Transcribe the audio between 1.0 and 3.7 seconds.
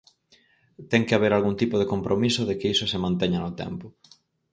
que haber algún tipo de compromiso de que iso se manteña no